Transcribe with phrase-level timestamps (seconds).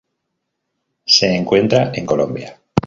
[1.05, 2.59] Se encuentra en Colombia.